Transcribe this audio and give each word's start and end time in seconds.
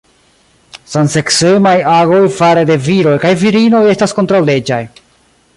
Samseksemaj 0.93 1.75
agoj 1.97 2.23
fare 2.39 2.65
de 2.71 2.79
viroj 2.89 3.15
kaj 3.27 3.37
virinoj 3.45 3.87
estas 3.95 4.21
kontraŭleĝaj. 4.23 4.85